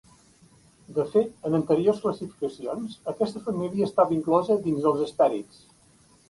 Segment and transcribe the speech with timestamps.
[0.97, 5.63] De fet, en anteriors classificacions aquesta família estava inclosa dins dels hespèrids.